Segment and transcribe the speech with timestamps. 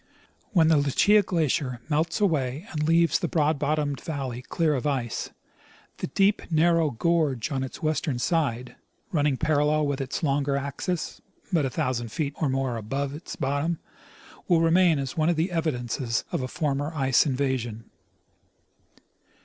[0.51, 5.29] When the Lucia glacier melts away and leaves the broad bottomed valley clear of ice,
[5.97, 8.75] the deep narrow gorge on its western side,
[9.11, 11.21] running parallel with its longer axes,
[11.53, 13.77] but a thousand feet or more above its bottom,
[14.49, 17.87] Avill remain as one of the evidences of a former ice invasion.